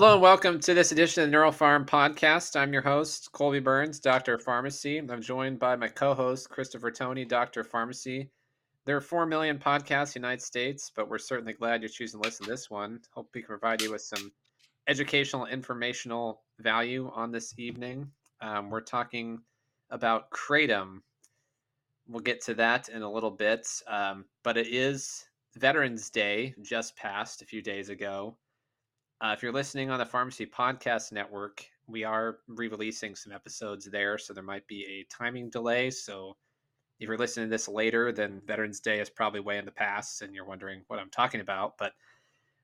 [0.00, 2.58] Hello and welcome to this edition of the Neural Pharm podcast.
[2.58, 4.96] I'm your host, Colby Burns, Doctor of Pharmacy.
[4.96, 8.30] I'm joined by my co-host, Christopher Tony, Doctor of Pharmacy.
[8.86, 12.18] There are 4 million podcasts in the United States, but we're certainly glad you're choosing
[12.18, 13.00] to listen to this one.
[13.12, 14.32] Hope we can provide you with some
[14.88, 18.10] educational, informational value on this evening.
[18.40, 19.38] Um, we're talking
[19.90, 21.02] about Kratom.
[22.08, 25.26] We'll get to that in a little bit, um, but it is
[25.56, 28.38] Veterans Day, just passed a few days ago.
[29.20, 33.84] Uh, if you're listening on the Pharmacy Podcast Network, we are re releasing some episodes
[33.84, 35.90] there, so there might be a timing delay.
[35.90, 36.38] So
[37.00, 40.22] if you're listening to this later, then Veterans Day is probably way in the past
[40.22, 41.76] and you're wondering what I'm talking about.
[41.78, 41.92] But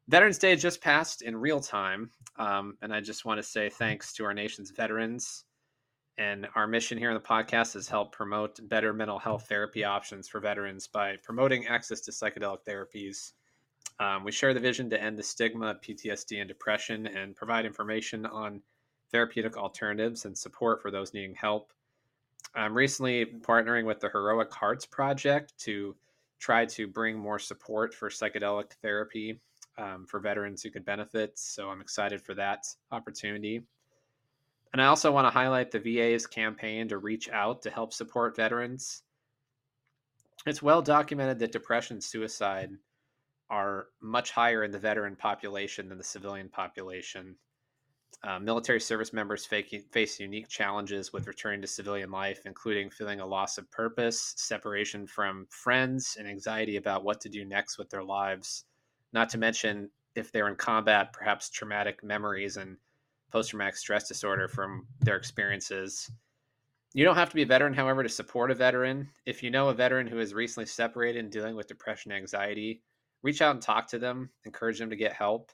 [0.09, 2.11] Veterans Day just passed in real time.
[2.39, 5.45] Um, and I just want to say thanks to our nation's veterans.
[6.17, 10.27] And our mission here on the podcast is help promote better mental health therapy options
[10.27, 13.33] for veterans by promoting access to psychedelic therapies
[13.99, 17.65] um, we share the vision to end the stigma of PTSD and depression and provide
[17.65, 18.61] information on
[19.11, 21.73] therapeutic alternatives and support for those needing help.
[22.55, 25.97] I'm recently partnering with the Heroic Hearts Project to
[26.39, 29.41] try to bring more support for psychedelic therapy
[29.79, 31.39] um, for veterans who could benefit.
[31.39, 33.63] So I'm excited for that opportunity.
[34.73, 38.37] And I also want to highlight the VA's campaign to reach out to help support
[38.37, 39.03] veterans.
[40.47, 42.71] It's well documented that depression, suicide,
[43.51, 47.37] are much higher in the veteran population than the civilian population.
[48.25, 53.27] Uh, military service members face unique challenges with returning to civilian life, including feeling a
[53.27, 58.03] loss of purpose, separation from friends, and anxiety about what to do next with their
[58.03, 58.65] lives.
[59.13, 62.77] Not to mention, if they're in combat, perhaps traumatic memories and
[63.31, 66.11] post traumatic stress disorder from their experiences.
[66.95, 69.09] You don't have to be a veteran, however, to support a veteran.
[69.27, 72.83] If you know a veteran who is recently separated and dealing with depression and anxiety,
[73.23, 75.53] reach out and talk to them, encourage them to get help.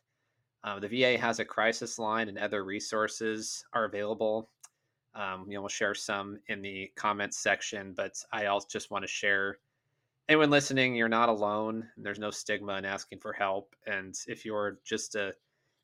[0.65, 4.51] Uh, the VA has a crisis line and other resources are available.
[5.15, 9.03] Um, you know, we'll share some in the comments section, but I also just want
[9.05, 9.59] to share
[10.29, 11.89] anyone listening, you're not alone.
[11.97, 13.75] There's no stigma in asking for help.
[13.87, 15.35] And if you're just a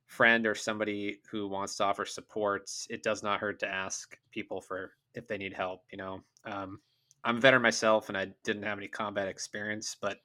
[0.06, 4.60] friend or somebody who wants to offer support, it does not hurt to ask people
[4.60, 5.82] for if they need help.
[5.92, 6.80] You know, um,
[7.24, 10.18] I'm a veteran myself and I didn't have any combat experience, but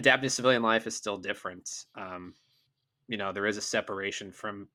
[0.00, 1.84] adapting to civilian life is still different.
[1.94, 2.32] Um,
[3.06, 4.66] you know, there is a separation from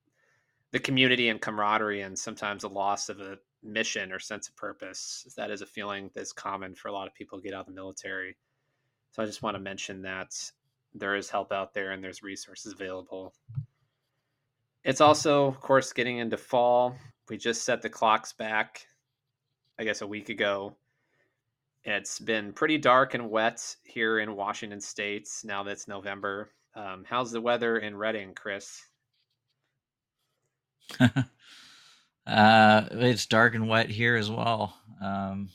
[0.70, 5.26] the community and camaraderie, and sometimes a loss of a mission or sense of purpose.
[5.36, 7.66] That is a feeling that's common for a lot of people who get out of
[7.66, 8.36] the military.
[9.10, 10.32] So I just want to mention that
[10.94, 13.34] there is help out there and there's resources available.
[14.84, 16.96] It's also, of course, getting into fall.
[17.28, 18.86] We just set the clocks back,
[19.76, 20.76] I guess, a week ago
[21.86, 26.50] it's been pretty dark and wet here in Washington State now that it's November.
[26.74, 28.82] Um, how's the weather in Redding, Chris?
[31.00, 34.76] uh, it's dark and wet here as well.
[35.00, 35.48] Um,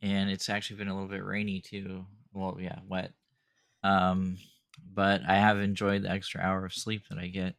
[0.00, 2.06] and it's actually been a little bit rainy too.
[2.32, 3.12] Well, yeah, wet.
[3.84, 4.38] Um,
[4.94, 7.54] but I have enjoyed the extra hour of sleep that I get.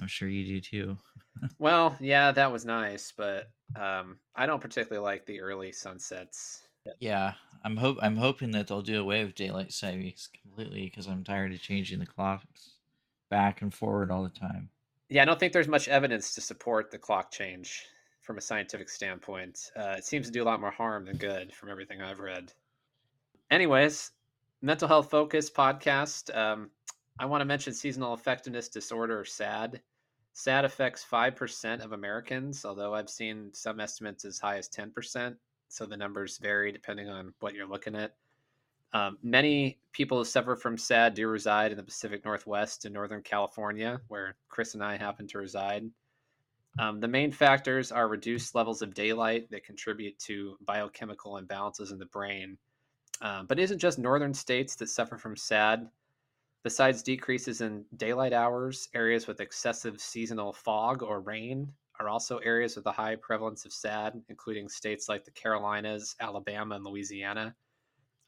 [0.00, 0.98] I'm sure you do too.
[1.58, 6.63] well, yeah, that was nice, but um, I don't particularly like the early sunsets.
[6.98, 7.34] Yeah,
[7.64, 11.52] I'm hope I'm hoping that they'll do away with daylight savings completely because I'm tired
[11.52, 12.74] of changing the clocks
[13.30, 14.68] back and forward all the time.
[15.08, 17.84] Yeah, I don't think there's much evidence to support the clock change
[18.22, 19.70] from a scientific standpoint.
[19.76, 22.52] Uh, it seems to do a lot more harm than good from everything I've read.
[23.50, 24.12] Anyways,
[24.62, 26.34] mental health focus podcast.
[26.36, 26.70] Um,
[27.18, 29.80] I want to mention seasonal affectiveness disorder, SAD.
[30.32, 35.36] SAD affects 5% of Americans, although I've seen some estimates as high as 10%
[35.74, 38.14] so the numbers vary depending on what you're looking at.
[38.92, 43.22] Um, many people who suffer from SAD do reside in the Pacific Northwest and Northern
[43.22, 45.90] California, where Chris and I happen to reside.
[46.78, 51.98] Um, the main factors are reduced levels of daylight that contribute to biochemical imbalances in
[51.98, 52.56] the brain.
[53.20, 55.88] Um, but it isn't just northern states that suffer from SAD.
[56.62, 62.76] Besides decreases in daylight hours, areas with excessive seasonal fog or rain are also areas
[62.76, 67.54] with a high prevalence of SAD, including states like the Carolinas, Alabama, and Louisiana.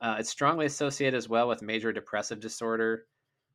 [0.01, 3.07] Uh, it's strongly associated as well with major depressive disorder,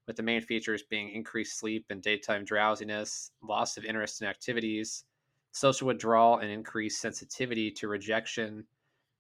[0.08, 5.06] with the main features being increased sleep and daytime drowsiness, loss of interest in activities,
[5.52, 8.66] social withdrawal, and increased sensitivity to rejection,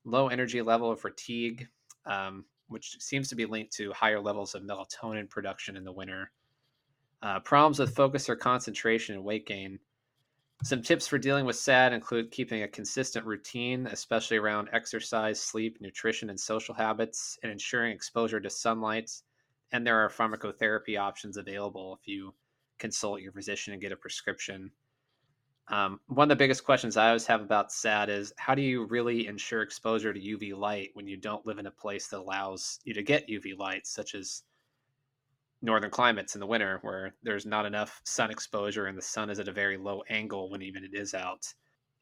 [0.03, 1.67] low energy level of fatigue,
[2.05, 6.31] um, which seems to be linked to higher levels of melatonin production in the winter.
[7.21, 9.77] Uh, problems with focus or concentration and weight gain
[10.63, 15.77] some tips for dealing with SAD include keeping a consistent routine, especially around exercise, sleep,
[15.81, 19.11] nutrition, and social habits, and ensuring exposure to sunlight.
[19.71, 22.33] And there are pharmacotherapy options available if you
[22.77, 24.71] consult your physician and get a prescription.
[25.69, 28.85] Um, one of the biggest questions I always have about SAD is how do you
[28.85, 32.79] really ensure exposure to UV light when you don't live in a place that allows
[32.83, 34.43] you to get UV light, such as
[35.61, 39.39] northern climates in the winter where there's not enough sun exposure and the sun is
[39.39, 41.53] at a very low angle when even it is out.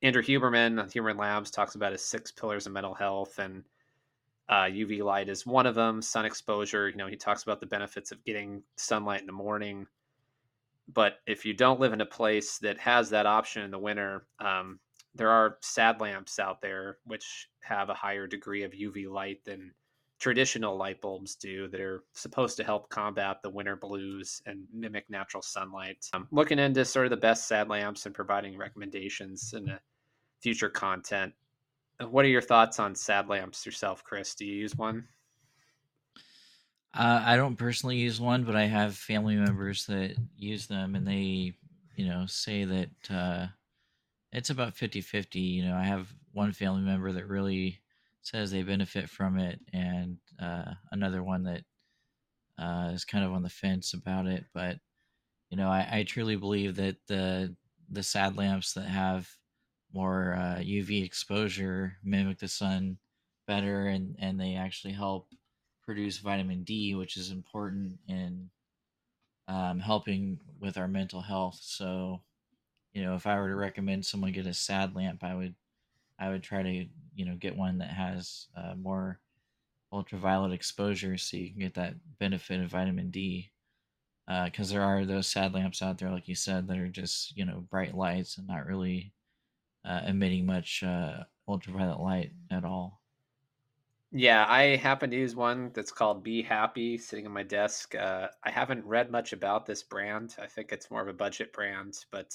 [0.02, 3.64] Andrew Huberman, Huberman Labs, talks about his six pillars of mental health, and
[4.48, 6.02] uh, UV light is one of them.
[6.02, 9.86] Sun exposure, you know, he talks about the benefits of getting sunlight in the morning.
[10.92, 14.26] But if you don't live in a place that has that option in the winter,
[14.40, 14.80] um,
[15.14, 19.74] there are sad lamps out there which have a higher degree of UV light than
[20.19, 25.10] traditional light bulbs do that are supposed to help combat the winter blues and mimic
[25.10, 26.06] natural sunlight.
[26.13, 29.77] I'm looking into sort of the best sad lamps and providing recommendations in
[30.42, 31.33] future content.
[32.00, 34.36] Uh, what are your thoughts on sad lamps yourself, Chris?
[34.36, 35.07] Do you use one?
[36.94, 41.07] Uh, I don't personally use one, but I have family members that use them, and
[41.07, 41.54] they,
[41.95, 43.48] you know, say that uh,
[44.33, 45.39] it's about 50 50.
[45.39, 47.80] You know, I have one family member that really
[48.30, 51.64] says they benefit from it, and uh, another one that
[52.58, 54.46] uh, is kind of on the fence about it.
[54.54, 54.78] But
[55.50, 57.56] you know, I, I truly believe that the
[57.90, 59.30] the sad lamps that have
[59.94, 63.00] more uh, UV exposure mimic the sun
[63.48, 65.30] better, and and they actually help
[65.84, 68.50] produce vitamin D, which is important in
[69.48, 71.60] um, helping with our mental health.
[71.62, 72.22] So,
[72.94, 75.56] you know, if I were to recommend someone get a sad lamp, I would
[76.20, 76.88] I would try to
[77.19, 79.19] you know get one that has uh, more
[79.92, 83.51] ultraviolet exposure so you can get that benefit of vitamin D.
[84.45, 87.36] Because uh, there are those sad lamps out there, like you said, that are just
[87.36, 89.12] you know bright lights and not really
[89.83, 93.01] uh, emitting much uh, ultraviolet light at all.
[94.12, 97.95] Yeah, I happen to use one that's called Be Happy sitting on my desk.
[97.95, 100.36] Uh, I haven't read much about this brand.
[100.42, 102.33] I think it's more of a budget brand, but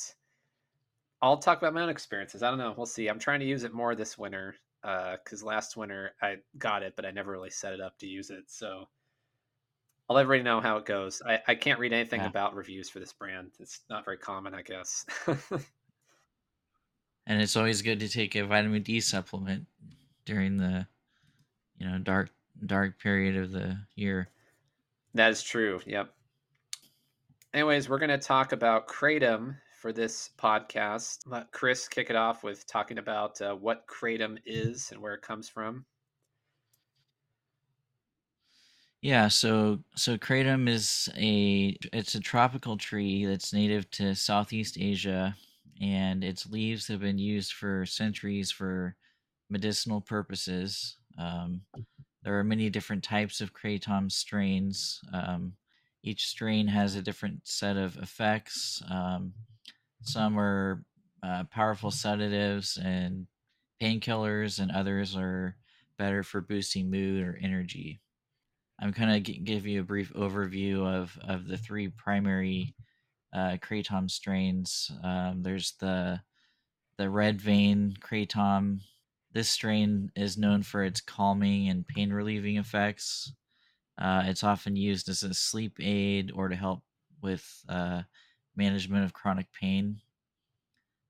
[1.22, 2.42] I'll talk about my own experiences.
[2.42, 2.75] I don't know.
[2.76, 3.08] We'll see.
[3.08, 6.94] I'm trying to use it more this winter because uh, last winter I got it,
[6.94, 8.44] but I never really set it up to use it.
[8.48, 8.86] So
[10.08, 11.22] I'll let everybody know how it goes.
[11.26, 12.28] I, I can't read anything yeah.
[12.28, 13.52] about reviews for this brand.
[13.58, 15.06] It's not very common, I guess.
[17.26, 19.66] and it's always good to take a vitamin D supplement
[20.26, 20.87] during the
[21.78, 22.30] you know dark
[22.66, 24.28] dark period of the year.
[25.14, 25.80] That is true.
[25.87, 26.12] Yep.
[27.54, 31.19] Anyways, we're going to talk about kratom for this podcast.
[31.26, 35.20] Let Chris kick it off with talking about uh, what kratom is and where it
[35.20, 35.84] comes from.
[39.02, 45.36] Yeah, so so kratom is a it's a tropical tree that's native to Southeast Asia,
[45.82, 48.96] and its leaves have been used for centuries for
[49.50, 50.96] medicinal purposes.
[51.19, 51.60] Um,
[52.22, 55.02] there are many different types of kratom strains.
[55.12, 55.52] Um,
[56.02, 58.82] each strain has a different set of effects.
[58.90, 59.34] Um,
[60.04, 60.84] some are
[61.22, 63.26] uh, powerful sedatives and
[63.80, 65.56] painkillers, and others are
[65.99, 68.00] better for boosting mood or energy.
[68.80, 72.75] I'm kind of g- give you a brief overview of of the three primary
[73.32, 74.90] uh, kratom strains.
[75.02, 76.23] Um, there's the
[76.96, 78.80] the red vein kratom.
[79.32, 83.32] This strain is known for its calming and pain relieving effects.
[83.99, 86.82] Uh, it's often used as a sleep aid or to help
[87.23, 88.02] with uh,
[88.56, 90.00] management of chronic pain.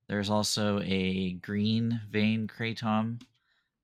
[0.08, 3.22] There's also a green vein kratom.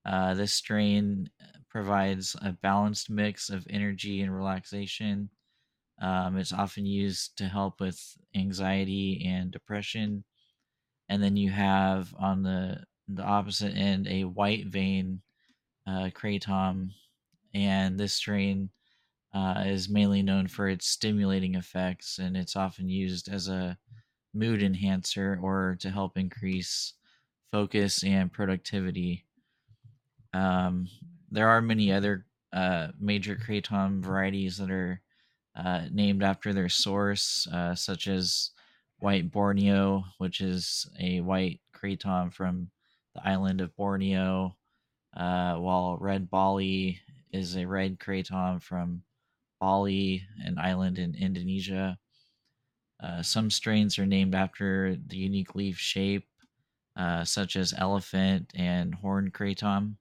[0.05, 1.31] Uh, this strain
[1.69, 5.31] provides a balanced mix of energy and relaxation.
[6.01, 10.25] Um, it's often used to help with anxiety and depression.
[11.09, 15.21] And then you have on the the opposite end a white vein
[15.87, 16.91] uh, kratom,
[17.53, 18.71] and this strain
[19.33, 23.79] uh, is mainly known for its stimulating effects, and it's often used as a
[24.35, 26.95] mood enhancer or to help increase
[27.51, 29.25] focus and productivity.
[30.33, 30.89] Um,
[31.31, 35.01] there are many other uh, major kratom varieties that are
[35.57, 38.51] uh, named after their source, uh, such as
[38.99, 42.71] white Borneo, which is a white kratom from
[43.15, 44.57] the island of Borneo,
[45.17, 47.01] uh, while red Bali
[47.33, 49.03] is a red kratom from
[49.61, 51.99] Bali, an island in Indonesia.
[53.03, 56.27] Uh, some strains are named after the unique leaf shape,
[56.97, 59.97] uh, such as elephant and horn kratom.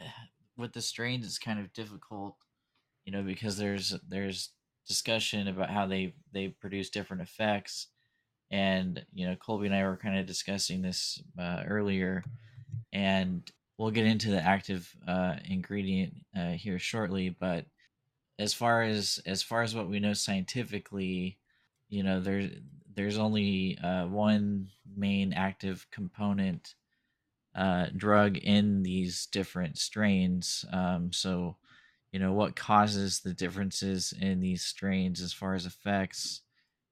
[0.56, 2.36] With the strains, it's kind of difficult,
[3.04, 4.50] you know, because there's there's
[4.88, 7.88] discussion about how they they produce different effects,
[8.50, 12.24] and you know, Colby and I were kind of discussing this uh, earlier,
[12.92, 17.64] and we'll get into the active uh, ingredient uh, here shortly, but
[18.38, 21.38] as far as as far as what we know scientifically,
[21.88, 22.50] you know, there
[22.94, 26.74] there's only uh, one main active component
[27.54, 30.64] uh, drug in these different strains.
[30.72, 31.56] Um, so,
[32.12, 36.42] you know, what causes the differences in these strains as far as effects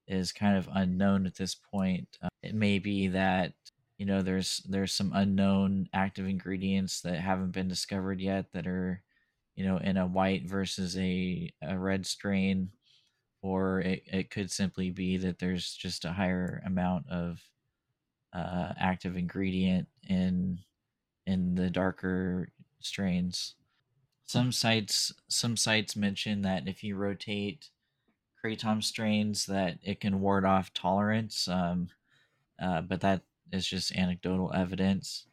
[0.08, 2.08] is kind of unknown at this point.
[2.22, 3.54] Uh, it may be that
[3.98, 9.02] you know there's there's some unknown active ingredients that haven't been discovered yet that are
[9.56, 12.70] you know in a white versus a, a red strain
[13.42, 17.40] or it, it could simply be that there's just a higher amount of
[18.32, 20.58] uh, active ingredient in
[21.26, 22.48] in the darker
[22.80, 23.54] strains.
[24.26, 27.70] Some sites some sites mention that if you rotate
[28.44, 31.88] kratom strains, that it can ward off tolerance, um,
[32.60, 33.22] uh, but that
[33.52, 35.26] is just anecdotal evidence.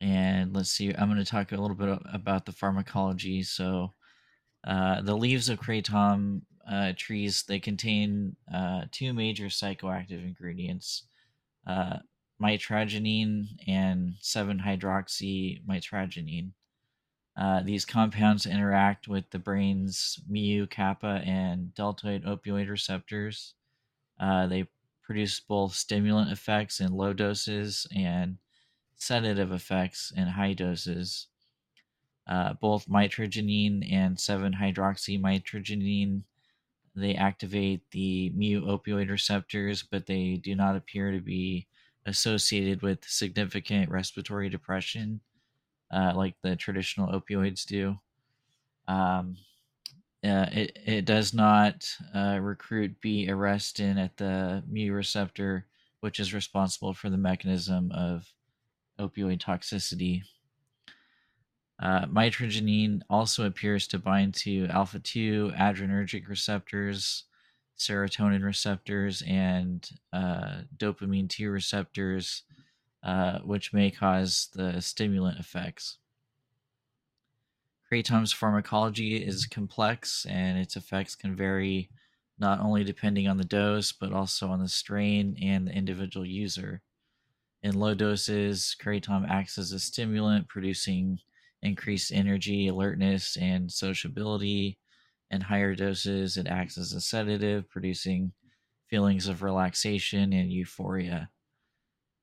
[0.00, 3.42] And let's see, I'm going to talk a little bit about the pharmacology.
[3.42, 3.94] So,
[4.66, 11.04] uh, the leaves of kratom uh, trees they contain uh, two major psychoactive ingredients,
[11.66, 11.98] uh,
[12.42, 16.50] mitragynine and 7-hydroxymitragynine.
[17.36, 23.54] Uh, these compounds interact with the brain's mu, kappa, and delta opioid receptors.
[24.18, 24.66] Uh, they
[25.02, 28.38] produce both stimulant effects in low doses and
[28.96, 31.28] sedative effects in high doses.
[32.26, 36.22] Uh, both mitragynine and 7-hydroxymitragynine
[36.96, 41.66] they activate the mu opioid receptors, but they do not appear to be
[42.06, 45.20] associated with significant respiratory depression
[45.92, 47.96] uh, like the traditional opioids do.
[48.88, 49.36] Um,
[50.24, 55.66] uh, it, it does not uh, recruit B arrestin at the mu receptor,
[56.00, 58.26] which is responsible for the mechanism of
[58.98, 60.22] opioid toxicity.
[61.80, 67.24] Uh, mitragynine also appears to bind to alpha 2 adrenergic receptors,
[67.78, 72.44] serotonin receptors, and uh, dopamine 2 receptors,
[73.02, 75.98] uh, which may cause the stimulant effects.
[77.90, 81.88] Kratom's pharmacology is complex and its effects can vary
[82.38, 86.82] not only depending on the dose, but also on the strain and the individual user.
[87.66, 91.18] In low doses, kratom acts as a stimulant, producing
[91.62, 94.78] increased energy, alertness, and sociability.
[95.32, 98.30] In higher doses, it acts as a sedative, producing
[98.88, 101.28] feelings of relaxation and euphoria.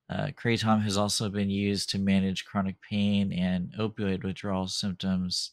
[0.10, 5.52] Uh, kratom has also been used to manage chronic pain and opioid withdrawal symptoms,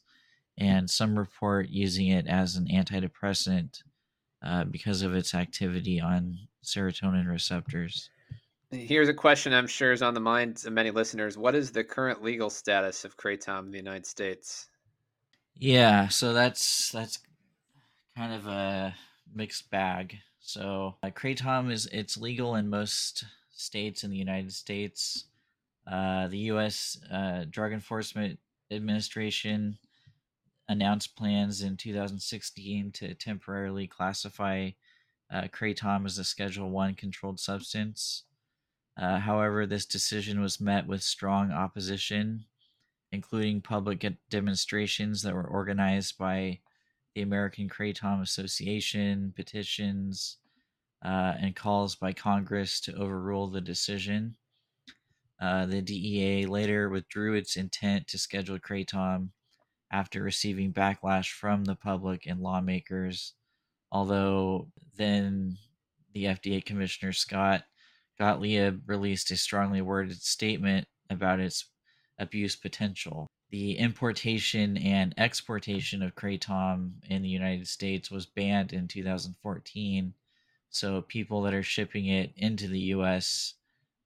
[0.56, 3.82] and some report using it as an antidepressant
[4.40, 8.08] uh, because of its activity on serotonin receptors.
[8.72, 11.36] Here's a question I'm sure is on the minds of many listeners.
[11.36, 14.68] What is the current legal status of kratom in the United States?
[15.56, 17.18] Yeah, so that's that's
[18.16, 18.94] kind of a
[19.34, 20.18] mixed bag.
[20.40, 25.24] So uh, kratom is it's legal in most states in the United States.
[25.90, 26.96] Uh, the U.S.
[27.10, 28.38] Uh, Drug Enforcement
[28.70, 29.78] Administration
[30.68, 34.70] announced plans in 2016 to temporarily classify
[35.32, 38.22] uh, kratom as a Schedule One controlled substance.
[39.00, 42.44] Uh, however, this decision was met with strong opposition,
[43.12, 46.60] including public demonstrations that were organized by
[47.14, 50.36] the American Kratom Association, petitions,
[51.02, 54.36] uh, and calls by Congress to overrule the decision.
[55.40, 59.30] Uh, the DEA later withdrew its intent to schedule Kratom
[59.90, 63.32] after receiving backlash from the public and lawmakers,
[63.90, 65.56] although then
[66.12, 67.64] the FDA Commissioner Scott
[68.20, 71.64] Gottlieb released a strongly worded statement about its
[72.18, 73.26] abuse potential.
[73.48, 80.12] The importation and exportation of kratom in the United States was banned in 2014.
[80.68, 83.54] So people that are shipping it into the U.S.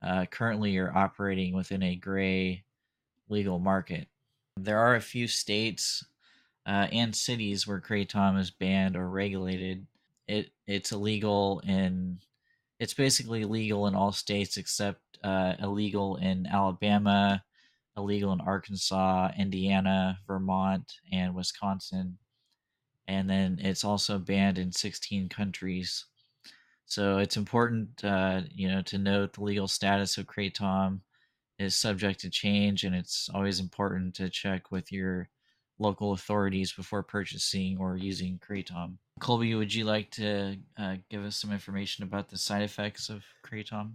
[0.00, 2.62] Uh, currently are operating within a gray
[3.28, 4.06] legal market.
[4.56, 6.04] There are a few states
[6.64, 9.88] uh, and cities where kratom is banned or regulated.
[10.28, 12.20] It it's illegal in
[12.78, 17.42] it's basically legal in all states except uh, illegal in Alabama,
[17.96, 22.18] illegal in Arkansas, Indiana, Vermont, and Wisconsin.
[23.06, 26.06] And then it's also banned in 16 countries.
[26.86, 31.00] So it's important, uh, you know, to note the legal status of kratom
[31.58, 35.28] is subject to change, and it's always important to check with your
[35.78, 38.96] local authorities before purchasing or using kratom.
[39.20, 43.24] Colby, would you like to uh, give us some information about the side effects of
[43.44, 43.92] kratom?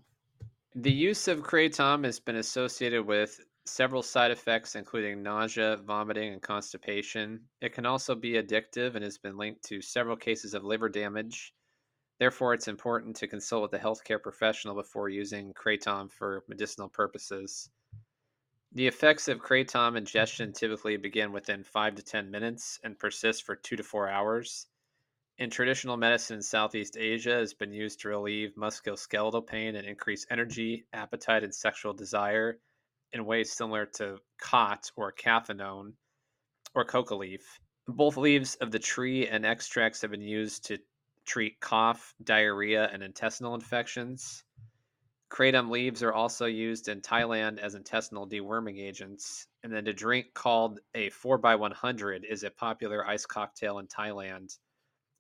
[0.75, 6.41] The use of kratom has been associated with several side effects, including nausea, vomiting, and
[6.41, 7.39] constipation.
[7.61, 11.53] It can also be addictive and has been linked to several cases of liver damage.
[12.19, 17.69] Therefore, it's important to consult with a healthcare professional before using kratom for medicinal purposes.
[18.71, 23.55] The effects of kratom ingestion typically begin within 5 to 10 minutes and persist for
[23.55, 24.67] 2 to 4 hours.
[25.39, 29.87] In traditional medicine in Southeast Asia, it has been used to relieve musculoskeletal pain and
[29.87, 32.59] increase energy, appetite, and sexual desire
[33.11, 35.93] in ways similar to khat or cathinone
[36.75, 37.59] or coca leaf.
[37.87, 40.77] Both leaves of the tree and extracts have been used to
[41.25, 44.43] treat cough, diarrhea, and intestinal infections.
[45.29, 49.47] Kratom leaves are also used in Thailand as intestinal deworming agents.
[49.63, 54.57] And then a drink called a 4x100 is a popular ice cocktail in Thailand.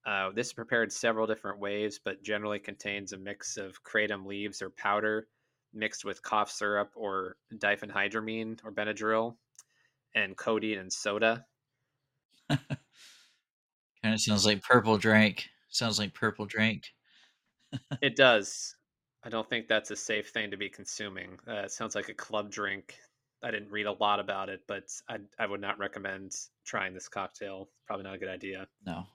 [0.05, 4.61] Uh, this is prepared several different ways, but generally contains a mix of kratom leaves
[4.61, 5.27] or powder
[5.73, 9.35] mixed with cough syrup or diphenhydramine or Benadryl
[10.15, 11.45] and codeine and soda.
[12.49, 12.59] kind
[14.03, 15.47] of sounds like purple drink.
[15.69, 16.87] Sounds like purple drink.
[18.01, 18.75] it does.
[19.23, 21.37] I don't think that's a safe thing to be consuming.
[21.47, 22.95] Uh, it sounds like a club drink.
[23.43, 26.35] I didn't read a lot about it, but I, I would not recommend
[26.65, 27.69] trying this cocktail.
[27.85, 28.67] Probably not a good idea.
[28.85, 29.05] No.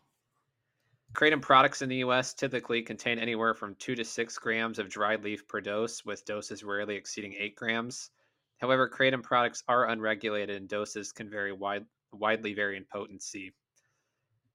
[1.15, 5.23] Kratom products in the US typically contain anywhere from 2 to 6 grams of dried
[5.23, 8.11] leaf per dose, with doses rarely exceeding 8 grams.
[8.59, 13.55] However, Kratom products are unregulated and doses can vary wide, widely vary in potency.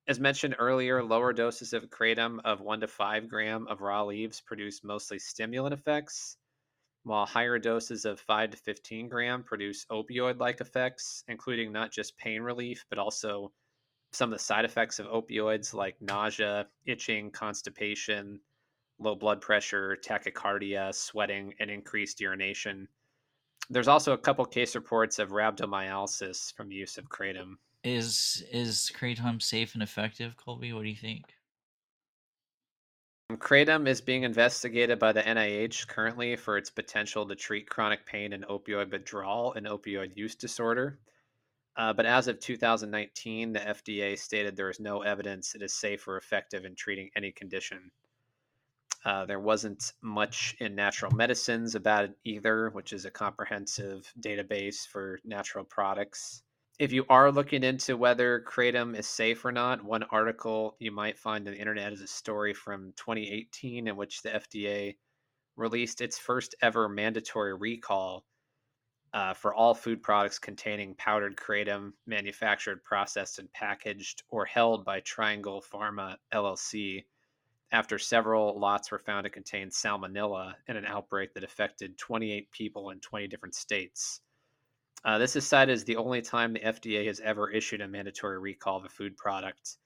[0.10, 4.42] As mentioned earlier, lower doses of kratom of 1 to 5 gram of raw leaves
[4.42, 6.36] produce mostly stimulant effects,
[7.04, 12.18] while higher doses of 5 to 15 gram produce opioid like effects, including not just
[12.18, 13.54] pain relief, but also
[14.12, 18.42] some of the side effects of opioids like nausea, itching, constipation,
[18.98, 22.88] low blood pressure, tachycardia, sweating, and increased urination.
[23.70, 27.58] There's also a couple case reports of rhabdomyolysis from use of kratom.
[27.84, 30.74] Is is kratom safe and effective, Colby?
[30.74, 31.24] What do you think?
[33.32, 38.34] Kratom is being investigated by the NIH currently for its potential to treat chronic pain
[38.34, 41.00] and opioid withdrawal and opioid use disorder.
[41.78, 46.06] Uh, but as of 2019, the FDA stated there is no evidence it is safe
[46.08, 47.92] or effective in treating any condition.
[49.06, 54.86] Uh, there wasn't much in natural medicines about it either, which is a comprehensive database
[54.86, 56.44] for natural products
[56.80, 61.20] if you are looking into whether kratom is safe or not, one article you might
[61.20, 64.96] find on the internet is a story from 2018 in which the FDA
[65.58, 68.24] released its first ever mandatory recall
[69.14, 75.02] uh, for all food products containing powdered kratom manufactured, processed, and packaged or held by
[75.02, 77.04] Triangle Pharma LLC
[77.74, 82.92] after several lots were found to contain salmonella in an outbreak that affected 28 people
[82.92, 84.22] in 20 different states.
[85.06, 88.38] Uh, this is cited as the only time the FDA has ever issued a mandatory
[88.38, 89.78] recall of a food product,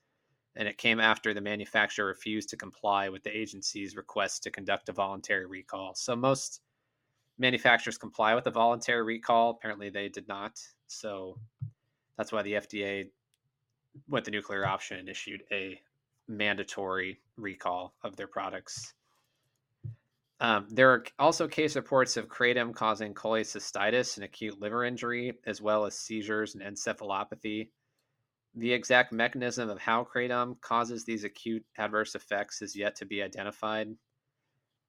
[0.56, 4.90] and it came after the manufacturer refused to comply with the agency's request to conduct
[4.90, 5.94] a voluntary recall.
[5.96, 6.62] So most
[7.38, 9.52] manufacturers comply with a voluntary recall.
[9.52, 10.60] Apparently, they did not.
[10.88, 11.38] So
[12.18, 13.10] that's why the FDA
[14.08, 15.80] went the nuclear option and issued a
[16.28, 18.94] mandatory recall of their products.
[20.44, 25.62] Um, there are also case reports of kratom causing cholecystitis and acute liver injury, as
[25.62, 27.70] well as seizures and encephalopathy.
[28.56, 33.24] The exact mechanism of how kratom causes these acute adverse effects is yet to be
[33.24, 33.88] identified.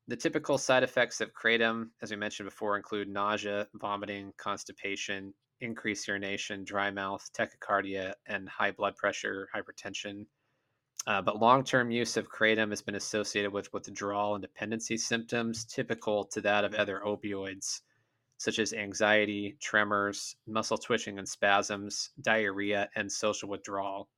[0.08, 6.08] The typical side effects of kratom, as we mentioned before, include nausea, vomiting, constipation, increased
[6.08, 10.26] urination, dry mouth, tachycardia, and high blood pressure, hypertension.
[11.06, 15.64] Uh, but long term use of kratom has been associated with withdrawal and dependency symptoms
[15.66, 17.82] typical to that of other opioids,
[18.38, 24.08] such as anxiety, tremors, muscle twitching and spasms, diarrhea, and social withdrawal.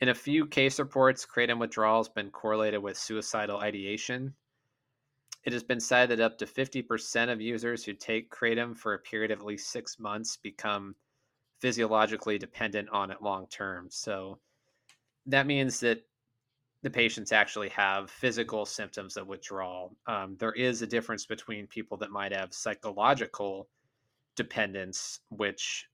[0.00, 4.34] In a few case reports, kratom withdrawal has been correlated with suicidal ideation.
[5.44, 8.98] It has been cited that up to 50% of users who take kratom for a
[8.98, 10.96] period of at least six months become
[11.60, 13.88] physiologically dependent on it long term.
[13.90, 14.40] So,
[15.26, 16.02] that means that
[16.82, 19.96] the patients actually have physical symptoms of withdrawal.
[20.06, 23.68] Um, there is a difference between people that might have psychological
[24.36, 25.88] dependence, which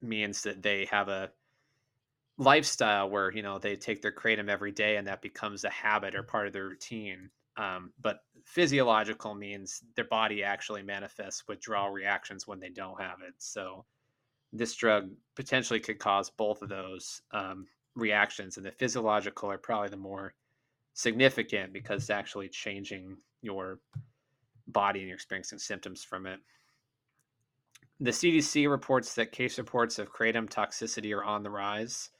[0.00, 1.30] means that they have a
[2.36, 6.14] lifestyle where you know they take their kratom every day and that becomes a habit
[6.14, 7.30] or part of their routine.
[7.56, 13.34] Um, but physiological means their body actually manifests withdrawal reactions when they don't have it.
[13.38, 13.84] So
[14.52, 17.22] this drug potentially could cause both of those.
[17.32, 17.66] Um,
[17.98, 20.34] reactions, and the physiological are probably the more
[20.94, 23.78] significant because it's actually changing your
[24.68, 26.40] body and you're experiencing symptoms from it.
[28.00, 32.10] The CDC reports that case reports of kratom toxicity are on the rise.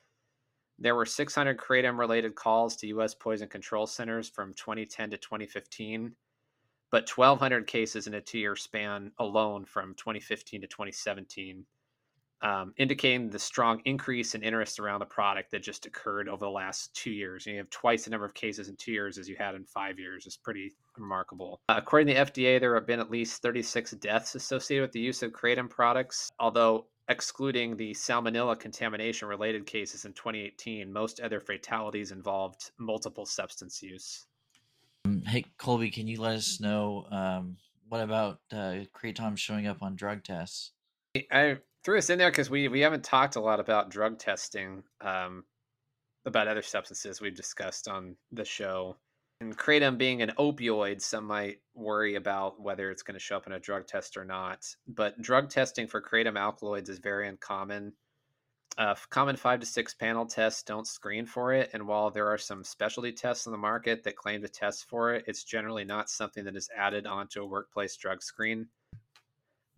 [0.78, 3.14] There were 600 kratom related calls to U.S.
[3.14, 6.12] poison control centers from 2010 to 2015,
[6.90, 11.64] but 1,200 cases in a two year span alone from 2015 to 2017
[12.42, 16.50] um, indicating the strong increase in interest around the product that just occurred over the
[16.50, 17.46] last two years.
[17.46, 19.98] You have twice the number of cases in two years as you had in five
[19.98, 20.26] years.
[20.26, 21.60] It's pretty remarkable.
[21.68, 25.00] Uh, according to the FDA, there have been at least 36 deaths associated with the
[25.00, 31.40] use of kratom products, although excluding the salmonella contamination related cases in 2018, most other
[31.40, 34.26] fatalities involved multiple substance use.
[35.06, 37.56] Um, hey, Colby, can you let us know um,
[37.88, 40.72] what about uh, kratom showing up on drug tests?
[41.32, 41.56] I
[41.88, 45.42] threw this in there because we we haven't talked a lot about drug testing, um,
[46.26, 48.94] about other substances we've discussed on the show.
[49.40, 53.46] And kratom being an opioid, some might worry about whether it's going to show up
[53.46, 54.66] in a drug test or not.
[54.86, 57.94] But drug testing for kratom alkaloids is very uncommon.
[58.76, 62.36] Uh, common five to six panel tests don't screen for it, and while there are
[62.36, 66.10] some specialty tests on the market that claim to test for it, it's generally not
[66.10, 68.68] something that is added onto a workplace drug screen.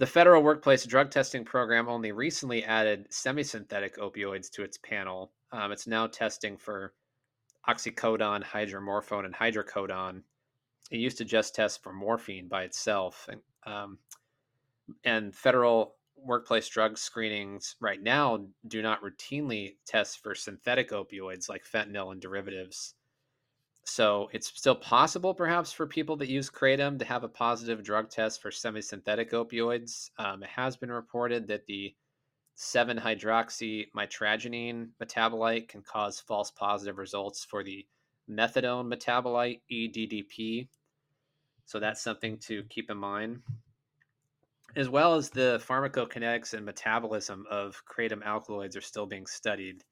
[0.00, 5.30] The federal workplace drug testing program only recently added semi synthetic opioids to its panel.
[5.52, 6.94] Um, it's now testing for
[7.68, 10.22] oxycodone, hydromorphone, and hydrocodone.
[10.90, 13.28] It used to just test for morphine by itself.
[13.30, 13.98] And, um,
[15.04, 21.62] and federal workplace drug screenings right now do not routinely test for synthetic opioids like
[21.62, 22.94] fentanyl and derivatives.
[23.84, 28.10] So it's still possible, perhaps, for people that use kratom to have a positive drug
[28.10, 30.10] test for semi-synthetic opioids.
[30.18, 31.94] Um, it has been reported that the
[32.58, 37.86] 7-hydroxymitragynine metabolite can cause false positive results for the
[38.30, 40.68] methadone metabolite EDDP.
[41.64, 43.40] So that's something to keep in mind.
[44.76, 49.82] As well as the pharmacokinetics and metabolism of kratom alkaloids are still being studied.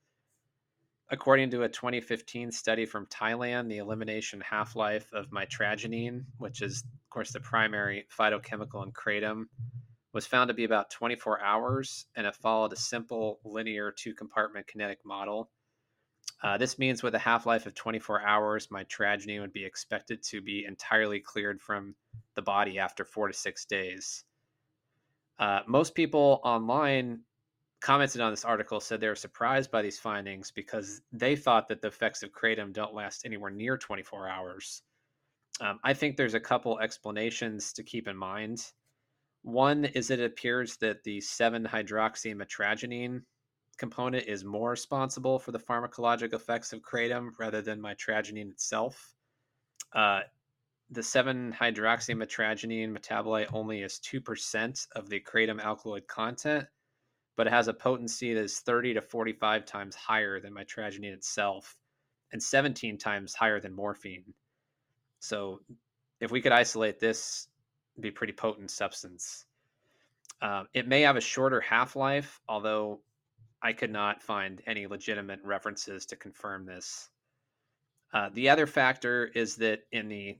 [1.10, 6.82] According to a 2015 study from Thailand, the elimination half life of mitragynine, which is,
[6.82, 9.44] of course, the primary phytochemical in kratom,
[10.12, 14.66] was found to be about 24 hours, and it followed a simple linear two compartment
[14.66, 15.50] kinetic model.
[16.42, 20.42] Uh, this means with a half life of 24 hours, mitragynine would be expected to
[20.42, 21.94] be entirely cleared from
[22.34, 24.24] the body after four to six days.
[25.38, 27.20] Uh, most people online
[27.80, 31.80] commented on this article said they were surprised by these findings because they thought that
[31.80, 34.82] the effects of kratom don't last anywhere near 24 hours.
[35.60, 38.64] Um, I think there's a couple explanations to keep in mind.
[39.42, 43.22] One is it appears that the 7 hydroxymitragynine
[43.76, 49.14] component is more responsible for the pharmacologic effects of kratom rather than mitragynine itself.
[49.94, 50.20] Uh,
[50.90, 56.66] the 7 hydroxymitragynine metabolite only is 2% of the kratom alkaloid content,
[57.38, 61.76] but it has a potency that is 30 to 45 times higher than mitragynine itself
[62.32, 64.34] and 17 times higher than morphine.
[65.20, 65.60] So
[66.20, 67.46] if we could isolate this,
[68.00, 69.46] be a pretty potent substance.
[70.42, 73.02] Um, it may have a shorter half life, although
[73.62, 77.08] I could not find any legitimate references to confirm this.
[78.12, 80.38] Uh, the other factor is that in the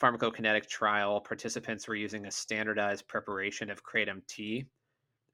[0.00, 4.66] pharmacokinetic trial, participants were using a standardized preparation of kratom tea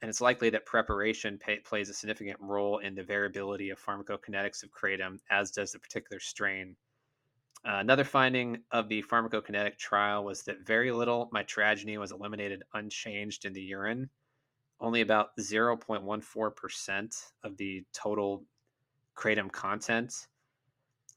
[0.03, 4.65] and it's likely that preparation pay, plays a significant role in the variability of pharmacokinetics
[4.65, 6.75] of kratom, as does the particular strain.
[7.65, 13.45] Uh, another finding of the pharmacokinetic trial was that very little mitragynine was eliminated unchanged
[13.45, 14.11] in the urine.
[14.81, 18.45] Only about 0.14% of the total
[19.17, 20.27] kratom content.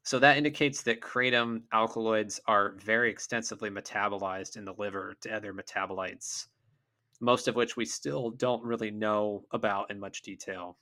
[0.03, 5.51] So that indicates that kratom alkaloids are very extensively metabolized in the liver to other
[5.51, 6.45] metabolites
[7.19, 10.77] most of which we still don't really know about in much detail.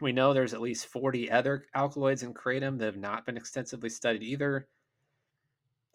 [0.00, 3.88] We know there's at least 40 other alkaloids in kratom that have not been extensively
[3.88, 4.66] studied either,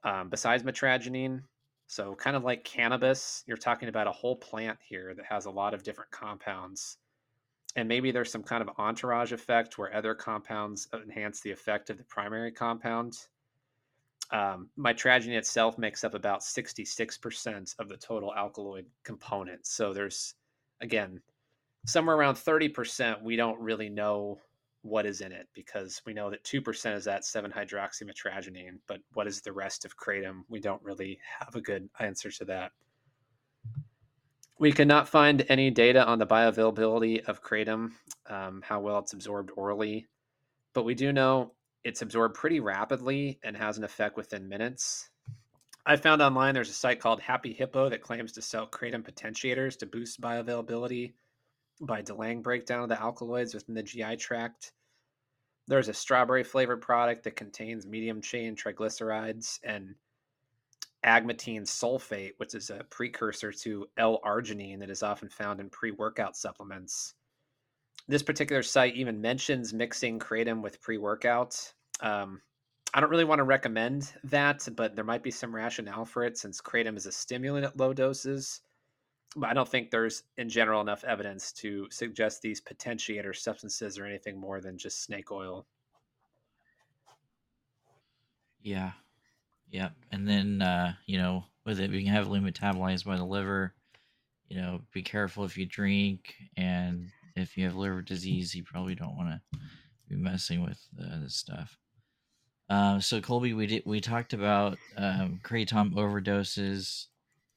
[0.04, 1.44] um, besides mitragynine.
[1.88, 5.52] So, kind of like cannabis, you're talking about a whole plant here that has a
[5.52, 6.98] lot of different compounds.
[7.76, 11.98] And maybe there's some kind of entourage effect where other compounds enhance the effect of
[11.98, 13.18] the primary compound
[14.32, 19.74] um, mitragynine itself makes up about 66% of the total alkaloid components.
[19.74, 20.36] So there's,
[20.82, 21.22] again,
[21.86, 24.40] somewhere around 30% we don't really know
[24.82, 29.28] what is in it because we know that 2% is that 7 hydroxymitragynine, but what
[29.28, 30.42] is the rest of kratom?
[30.50, 32.72] We don't really have a good answer to that.
[34.60, 37.92] We could not find any data on the bioavailability of kratom,
[38.28, 40.08] um, how well it's absorbed orally,
[40.74, 45.10] but we do know it's absorbed pretty rapidly and has an effect within minutes.
[45.86, 49.78] I found online there's a site called Happy Hippo that claims to sell kratom potentiators
[49.80, 51.14] to boost bioavailability
[51.80, 54.74] by delaying breakdown of the alkaloids within the GI tract.
[55.68, 59.96] there's a strawberry flavored product that contains medium chain triglycerides and
[61.06, 67.14] agmatine sulfate, which is a precursor to L-arginine that is often found in pre-workout supplements.
[68.08, 71.74] This particular site even mentions mixing kratom with pre-workout.
[72.00, 72.42] Um,
[72.94, 76.38] I don't really want to recommend that, but there might be some rationale for it
[76.38, 78.62] since kratom is a stimulant at low doses.
[79.36, 84.06] But I don't think there's, in general, enough evidence to suggest these potentiator substances are
[84.06, 85.68] anything more than just snake oil.
[88.62, 88.92] Yeah.
[89.70, 89.94] Yep.
[90.12, 93.74] And then, uh, you know, with it being heavily metabolized by the liver,
[94.48, 96.36] you know, be careful if you drink.
[96.56, 99.60] And if you have liver disease, you probably don't want to
[100.10, 101.78] be messing with uh, this stuff.
[102.70, 107.06] Uh, so Colby, we did we talked about um, kratom overdoses,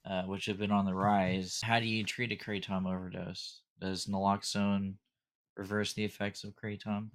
[0.09, 1.61] uh, which have been on the rise.
[1.65, 3.63] How do you treat a kratom overdose?
[3.81, 4.95] Does naloxone
[5.57, 7.09] reverse the effects of kratom?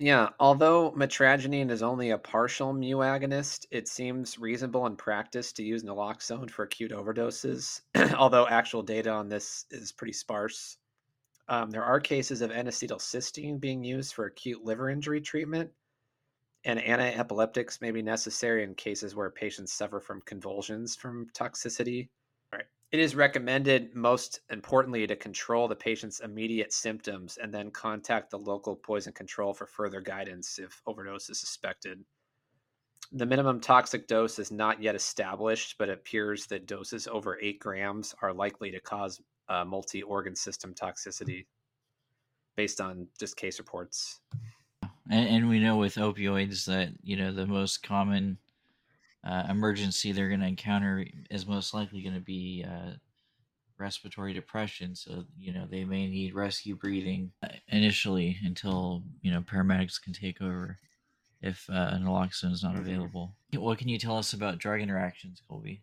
[0.00, 5.64] Yeah, although mitragynine is only a partial mu agonist, it seems reasonable in practice to
[5.64, 7.80] use naloxone for acute overdoses,
[8.16, 10.78] although actual data on this is pretty sparse.
[11.48, 15.70] Um, there are cases of N-acetylcysteine being used for acute liver injury treatment,
[16.64, 22.08] and anti-epileptics may be necessary in cases where patients suffer from convulsions from toxicity.
[22.90, 28.38] It is recommended, most importantly, to control the patient's immediate symptoms and then contact the
[28.38, 32.02] local poison control for further guidance if overdose is suspected.
[33.12, 37.58] The minimum toxic dose is not yet established, but it appears that doses over 8
[37.58, 41.46] grams are likely to cause uh, multi organ system toxicity
[42.56, 44.20] based on just case reports.
[45.10, 48.36] And, and, we know with opioids that, you know, the most common
[49.24, 52.92] uh, emergency they're going to encounter is most likely going to be uh,
[53.78, 54.94] respiratory depression.
[54.94, 57.30] So, you know, they may need rescue breathing
[57.68, 60.78] initially until, you know, paramedics can take over
[61.40, 62.82] if uh, naloxone is not mm-hmm.
[62.82, 63.36] available.
[63.54, 65.82] What can you tell us about drug interactions, Colby?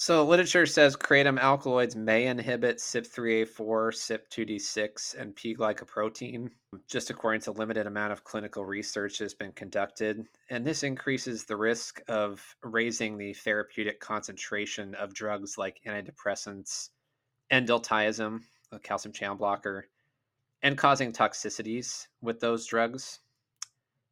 [0.00, 3.48] So, literature says kratom alkaloids may inhibit CYP3A4,
[4.28, 6.50] CYP2D6, and P glycoprotein,
[6.86, 10.24] just according to limited amount of clinical research has been conducted.
[10.50, 16.90] And this increases the risk of raising the therapeutic concentration of drugs like antidepressants,
[17.50, 19.88] N-diltiazem, a calcium channel blocker,
[20.62, 23.18] and causing toxicities with those drugs.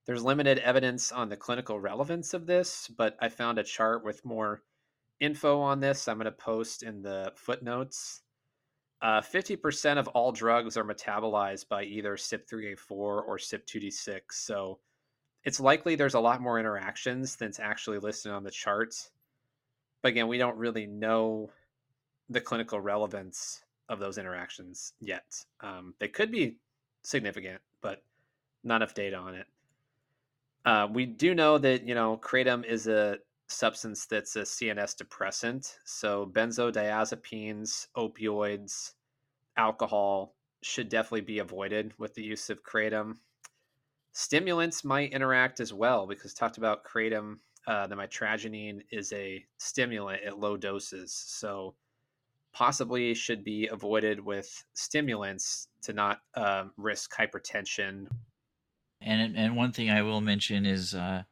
[0.04, 4.24] There's limited evidence on the clinical relevance of this, but I found a chart with
[4.24, 4.64] more
[5.20, 8.22] info on this I'm going to post in the footnotes.
[9.02, 14.20] Uh, 50% of all drugs are metabolized by either CYP3A4 or CYP2D6.
[14.30, 14.78] So
[15.44, 19.10] it's likely there's a lot more interactions than's actually listed on the charts.
[20.02, 21.50] But again, we don't really know
[22.28, 25.44] the clinical relevance of those interactions yet.
[25.60, 26.56] Um, they could be
[27.02, 28.02] significant, but
[28.64, 29.46] not enough data on it.
[30.64, 35.78] Uh, we do know that you know kratom is a substance that's a CNS depressant.
[35.84, 38.92] So benzodiazepines, opioids,
[39.56, 43.16] alcohol should definitely be avoided with the use of kratom.
[44.12, 47.38] Stimulants might interact as well because talked about kratom.
[47.66, 51.74] Uh, the mitragynine is a stimulant at low doses, so
[52.52, 58.06] possibly should be avoided with stimulants to not uh, risk hypertension.
[59.00, 61.24] And and one thing I will mention is uh,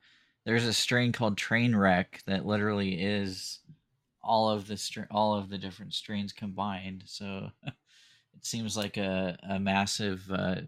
[0.45, 3.61] there's a strain called Trainwreck that literally is
[4.23, 7.05] all of the str- all of the different strains combined.
[7.07, 10.63] So it seems like a a massive uh,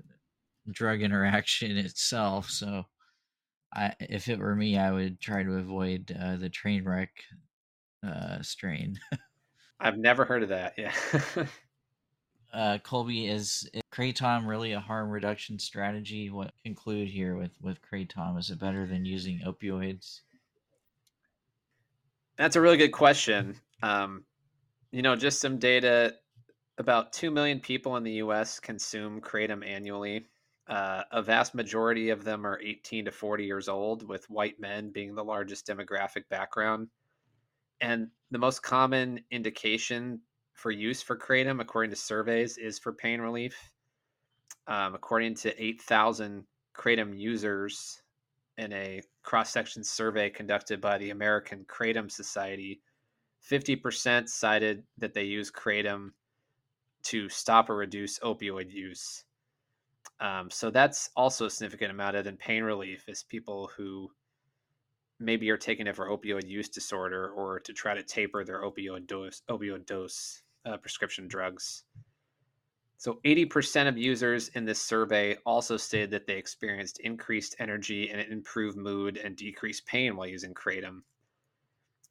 [0.70, 2.50] drug interaction itself.
[2.50, 2.86] So
[3.74, 7.08] I, if it were me, I would try to avoid uh, the Trainwreck
[8.06, 8.98] uh, strain.
[9.80, 10.74] I've never heard of that.
[10.78, 10.92] Yeah.
[12.56, 16.30] Uh, Colby, is, is Kratom really a harm reduction strategy?
[16.30, 18.38] What conclude here with with Kratom?
[18.38, 20.20] Is it better than using opioids?
[22.38, 23.56] That's a really good question.
[23.82, 24.24] Um,
[24.90, 26.14] you know, just some data.
[26.78, 28.60] About two million people in the U.S.
[28.60, 30.26] consume kratom annually.
[30.68, 34.90] Uh, a vast majority of them are 18 to 40 years old, with white men
[34.90, 36.88] being the largest demographic background.
[37.80, 40.20] And the most common indication
[40.56, 43.70] for use for kratom, according to surveys, is for pain relief.
[44.66, 48.02] Um, according to 8,000 kratom users
[48.58, 52.80] in a cross section survey conducted by the American Kratom Society,
[53.48, 56.10] 50% cited that they use kratom
[57.04, 59.24] to stop or reduce opioid use.
[60.20, 64.10] Um, so that's also a significant amount of than pain relief is people who
[65.20, 69.06] maybe are taking it for opioid use disorder or to try to taper their opioid
[69.06, 71.84] dose opioid dose uh, prescription drugs.
[72.98, 78.20] So 80% of users in this survey also stated that they experienced increased energy and
[78.20, 81.02] improved mood and decreased pain while using Kratom.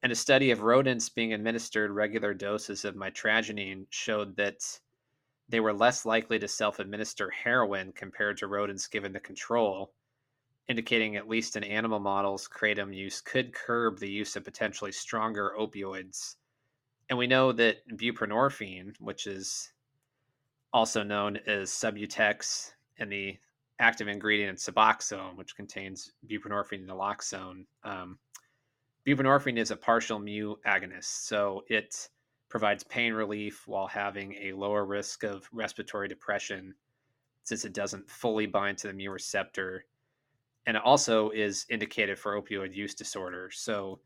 [0.03, 4.61] And a study of rodents being administered regular doses of mitragynine showed that
[5.49, 9.93] they were less likely to self administer heroin compared to rodents given the control,
[10.67, 15.55] indicating at least in animal models, kratom use could curb the use of potentially stronger
[15.57, 16.35] opioids.
[17.09, 19.71] And we know that buprenorphine, which is
[20.73, 23.37] also known as Subutex, and the
[23.79, 27.65] active ingredient Suboxone, which contains buprenorphine and naloxone.
[27.83, 28.17] Um,
[29.05, 32.09] buprenorphine is a partial mu agonist, so it
[32.49, 36.73] provides pain relief while having a lower risk of respiratory depression
[37.43, 39.85] since it doesn't fully bind to the mu receptor.
[40.65, 43.51] And it also is indicated for opioid use disorder.
[43.51, 43.99] So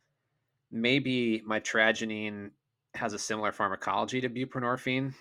[0.72, 2.52] maybe mitragynine
[2.96, 5.14] has a similar pharmacology to buprenorphine.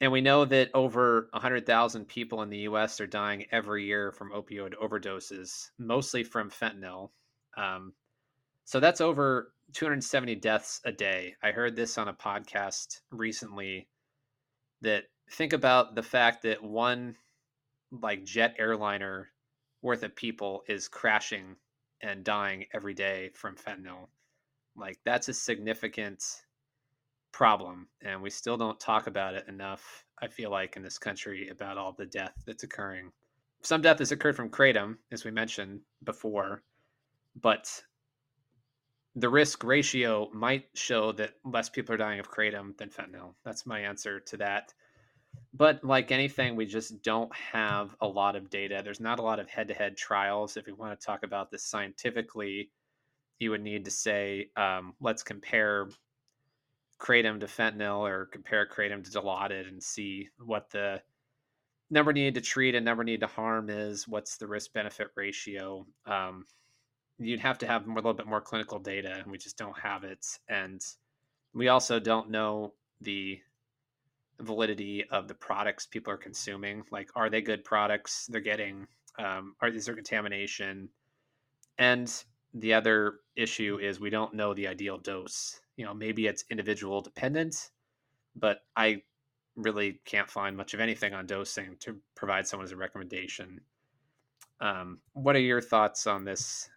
[0.00, 4.32] And we know that over 100,000 people in the US are dying every year from
[4.32, 7.10] opioid overdoses, mostly from fentanyl.
[7.56, 7.92] Um,
[8.64, 11.34] so that's over 270 deaths a day.
[11.42, 13.88] I heard this on a podcast recently
[14.82, 17.16] that think about the fact that one
[17.90, 19.30] like jet airliner
[19.82, 21.56] worth of people is crashing
[22.02, 24.08] and dying every day from fentanyl.
[24.76, 26.24] Like that's a significant
[27.34, 31.48] problem and we still don't talk about it enough I feel like in this country
[31.48, 33.10] about all the death that's occurring.
[33.62, 36.62] Some death has occurred from kratom as we mentioned before,
[37.34, 37.82] but
[39.16, 43.34] the risk ratio might show that less people are dying of kratom than fentanyl.
[43.44, 44.72] That's my answer to that.
[45.52, 48.80] But like anything, we just don't have a lot of data.
[48.84, 50.56] There's not a lot of head to head trials.
[50.56, 52.70] If we want to talk about this scientifically,
[53.40, 55.88] you would need to say, um, let's compare
[57.04, 61.00] kratom to fentanyl or compare kratom to dilaudid and see what the
[61.90, 65.86] number needed to treat and number needed to harm is, what's the risk benefit ratio.
[66.06, 66.46] Um,
[67.18, 70.02] you'd have to have a little bit more clinical data, and we just don't have
[70.04, 70.26] it.
[70.48, 70.80] And
[71.52, 73.38] we also don't know the
[74.40, 76.82] validity of the products people are consuming.
[76.90, 78.86] Like, are they good products they're getting?
[79.18, 80.88] Um, are is there contamination?
[81.78, 82.12] And
[82.54, 85.60] the other issue is we don't know the ideal dose.
[85.76, 87.70] You know, maybe it's individual dependent,
[88.36, 89.02] but I
[89.56, 93.60] really can't find much of anything on dosing to provide someone as a recommendation.
[94.60, 96.68] Um, what are your thoughts on this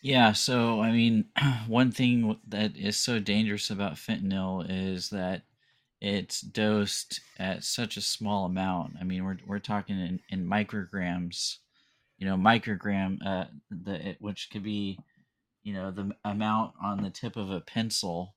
[0.00, 1.26] yeah, so I mean,
[1.66, 5.42] one thing that is so dangerous about fentanyl is that
[6.00, 8.94] it's dosed at such a small amount.
[9.00, 11.56] I mean, we're we're talking in, in micrograms,
[12.18, 14.98] you know, microgram, uh, the which could be,
[15.68, 18.34] you know, the amount on the tip of a pencil,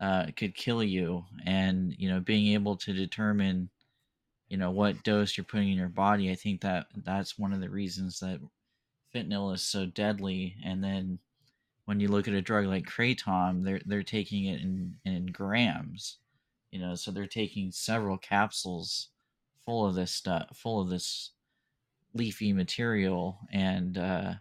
[0.00, 1.24] uh, could kill you.
[1.46, 3.70] And you know, being able to determine,
[4.48, 7.60] you know, what dose you're putting in your body, I think that that's one of
[7.60, 8.40] the reasons that
[9.14, 11.20] fentanyl is so deadly, and then
[11.84, 16.18] when you look at a drug like kratom, they're they're taking it in in grams,
[16.72, 19.10] you know, so they're taking several capsules
[19.64, 21.30] full of this stuff, full of this
[22.14, 24.34] leafy material, and uh,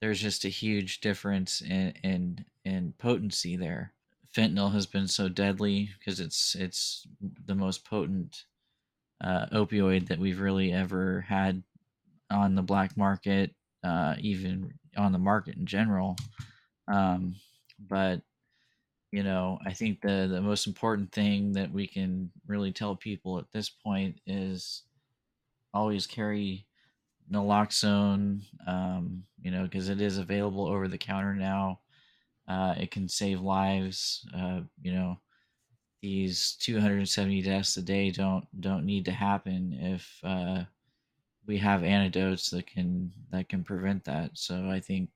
[0.00, 3.92] there's just a huge difference in in in potency there.
[4.34, 7.06] Fentanyl has been so deadly because it's it's
[7.46, 8.44] the most potent
[9.22, 11.62] uh, opioid that we've really ever had
[12.30, 16.16] on the black market uh, even on the market in general.
[16.86, 17.36] Um,
[17.88, 18.22] but
[19.12, 23.38] you know, I think the the most important thing that we can really tell people
[23.38, 24.82] at this point is
[25.72, 26.66] always carry
[27.32, 28.42] naloxone.
[28.66, 31.80] Um, you know, because it is available over the counter now.
[32.46, 34.26] Uh, it can save lives.
[34.34, 35.18] Uh, you know,
[36.00, 40.64] these 270 deaths a day don't don't need to happen if uh,
[41.46, 44.30] we have antidotes that can that can prevent that.
[44.34, 45.10] So I think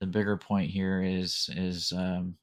[0.00, 2.36] the bigger point here is is um,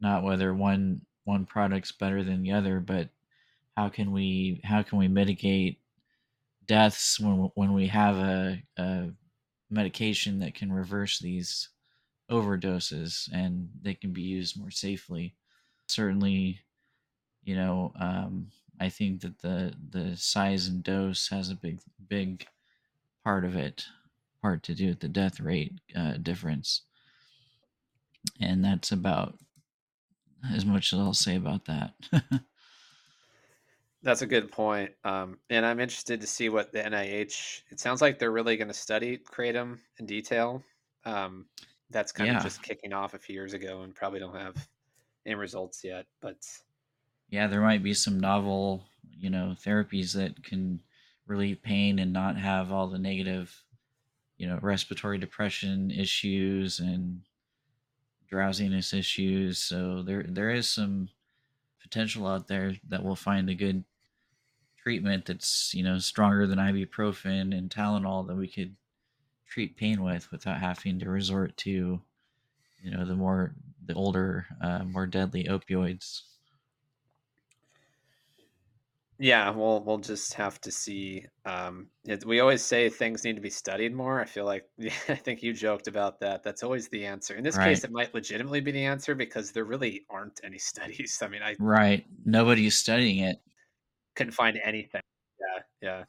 [0.00, 3.08] not whether one one product's better than the other, but
[3.76, 5.80] how can we how can we mitigate
[6.68, 9.12] deaths when when we have a, a
[9.70, 11.70] medication that can reverse these
[12.30, 15.36] overdoses and they can be used more safely.
[15.88, 16.60] Certainly,
[17.44, 18.50] you know, um,
[18.80, 22.46] I think that the the size and dose has a big big
[23.24, 23.86] part of it,
[24.42, 26.82] part to do with the death rate uh, difference,
[28.40, 29.38] and that's about
[30.52, 31.94] as much as I'll say about that.
[34.08, 34.92] That's a good point.
[35.04, 37.60] Um, and I'm interested to see what the NIH.
[37.68, 40.62] It sounds like they're really going to study kratom in detail.
[41.04, 41.44] Um,
[41.90, 42.38] that's kind yeah.
[42.38, 44.66] of just kicking off a few years ago, and probably don't have
[45.26, 46.06] any results yet.
[46.22, 46.38] But
[47.28, 50.80] yeah, there might be some novel, you know, therapies that can
[51.26, 53.62] relieve pain and not have all the negative,
[54.38, 57.20] you know, respiratory depression issues and
[58.26, 59.58] drowsiness issues.
[59.58, 61.10] So there there is some
[61.82, 63.84] potential out there that we'll find a good
[64.88, 68.74] treatment that's you know stronger than ibuprofen and Tylenol that we could
[69.46, 72.00] treat pain with without having to resort to
[72.82, 76.22] you know the more the older uh, more deadly opioids.
[79.18, 81.88] Yeah we'll we'll just have to see um
[82.24, 84.22] we always say things need to be studied more.
[84.22, 84.64] I feel like
[85.10, 86.42] i think you joked about that.
[86.42, 87.34] That's always the answer.
[87.34, 87.66] In this right.
[87.66, 91.18] case it might legitimately be the answer because there really aren't any studies.
[91.20, 92.06] I mean i right.
[92.24, 93.42] Nobody's studying it
[94.18, 95.00] couldn't find anything.
[95.40, 96.04] Yeah yeah.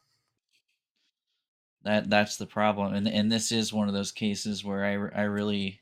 [1.84, 5.24] That that's the problem and and this is one of those cases where i i
[5.24, 5.80] really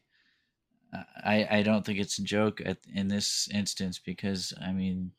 [1.23, 5.11] i i don't think it's a joke at, in this instance because i mean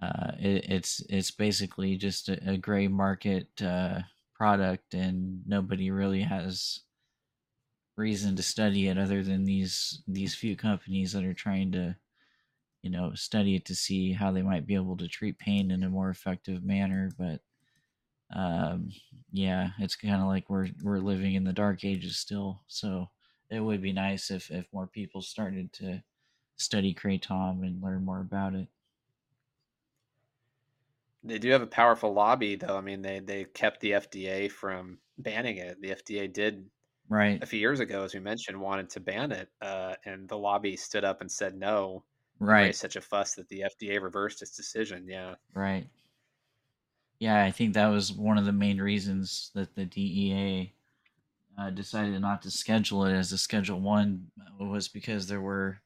[0.00, 4.00] uh, it, it's it's basically just a, a gray market uh,
[4.34, 6.80] product, and nobody really has
[7.96, 11.96] reason to study it other than these these few companies that are trying to
[12.82, 15.82] you know study it to see how they might be able to treat pain in
[15.82, 17.42] a more effective manner but
[18.30, 18.90] um
[19.32, 23.10] yeah it's kind of like we're we're living in the dark ages still so
[23.50, 26.02] it would be nice if if more people started to
[26.56, 28.68] study kratom and learn more about it
[31.22, 32.76] they do have a powerful lobby, though.
[32.76, 35.80] I mean, they they kept the FDA from banning it.
[35.80, 36.70] The FDA did
[37.08, 40.38] right a few years ago, as we mentioned, wanted to ban it, uh, and the
[40.38, 42.04] lobby stood up and said no.
[42.40, 42.74] Right.
[42.74, 45.06] Such a fuss that the FDA reversed its decision.
[45.08, 45.34] Yeah.
[45.54, 45.86] Right.
[47.18, 50.72] Yeah, I think that was one of the main reasons that the DEA
[51.58, 54.30] uh, decided not to schedule it as a Schedule One
[54.60, 55.80] was because there were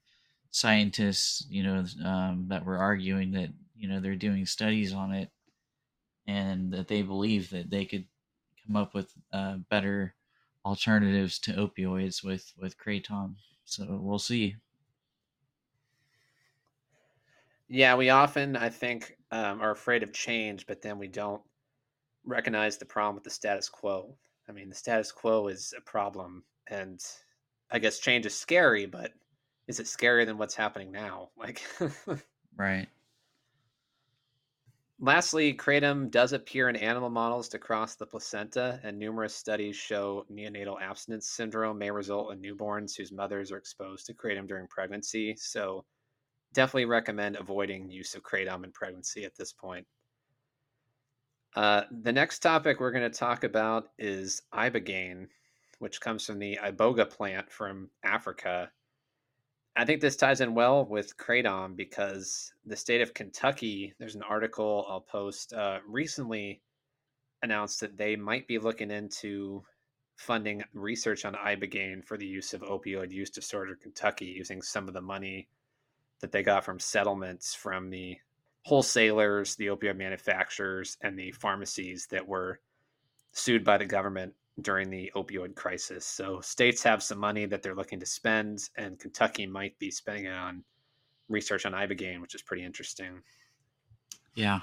[0.51, 5.31] scientists, you know, um, that were arguing that you know they're doing studies on it
[6.27, 8.05] and that they believe that they could
[8.67, 10.15] come up with uh, better
[10.65, 13.35] alternatives to opioids with with kratom
[13.65, 14.55] so we'll see
[17.73, 21.43] yeah we often i think um, are afraid of change but then we don't
[22.25, 24.15] recognize the problem with the status quo.
[24.49, 27.01] I mean the status quo is a problem and
[27.71, 29.13] i guess change is scary but
[29.69, 31.31] is it scarier than what's happening now?
[31.37, 31.63] Like
[32.57, 32.89] right.
[35.01, 40.25] Lastly, kratom does appear in animal models to cross the placenta, and numerous studies show
[40.31, 45.35] neonatal abstinence syndrome may result in newborns whose mothers are exposed to kratom during pregnancy.
[45.37, 45.85] So,
[46.53, 49.87] definitely recommend avoiding use of kratom in pregnancy at this point.
[51.55, 55.27] Uh, the next topic we're going to talk about is ibogaine,
[55.81, 58.71] which comes from the iboga plant from Africa.
[59.77, 64.23] I think this ties in well with Kratom because the state of Kentucky, there's an
[64.23, 66.63] article I'll post uh, recently
[67.43, 69.63] announced that they might be looking into
[70.17, 74.89] funding research on ibogaine for the use of opioid use disorder in Kentucky using some
[74.89, 75.49] of the money
[76.23, 78.17] that they got from settlements from the
[78.65, 82.61] wholesalers, the opioid manufacturers, and the pharmacies that were
[83.33, 86.07] sued by the government during the opioid crisis.
[86.07, 90.27] So states have some money that they're looking to spend, and Kentucky might be spending
[90.27, 90.65] it on
[91.29, 93.21] research on ibogaine, which is pretty interesting.
[94.35, 94.61] Yeah,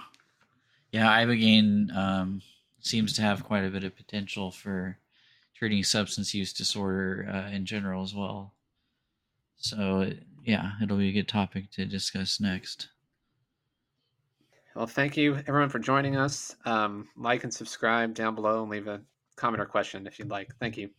[0.92, 2.42] yeah, ibogaine um,
[2.80, 4.98] seems to have quite a bit of potential for
[5.56, 8.54] treating substance use disorder uh, in general as well.
[9.60, 10.12] So
[10.44, 12.90] yeah, it'll be a good topic to discuss next.
[14.76, 16.56] Well, thank you everyone for joining us.
[16.66, 19.02] Um, like and subscribe down below and leave a
[19.36, 20.54] comment or question if you'd like.
[20.60, 20.90] Thank you.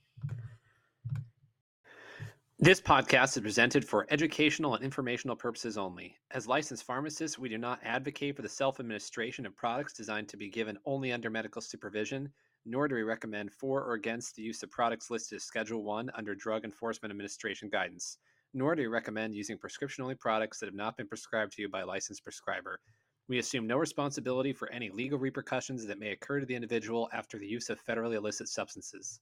[2.62, 6.14] This podcast is presented for educational and informational purposes only.
[6.32, 10.36] As licensed pharmacists, we do not advocate for the self administration of products designed to
[10.36, 12.30] be given only under medical supervision,
[12.66, 16.10] nor do we recommend for or against the use of products listed as Schedule 1
[16.14, 18.18] under Drug Enforcement Administration guidance,
[18.52, 21.68] nor do we recommend using prescription only products that have not been prescribed to you
[21.68, 22.80] by a licensed prescriber.
[23.28, 27.38] We assume no responsibility for any legal repercussions that may occur to the individual after
[27.38, 29.20] the use of federally illicit substances.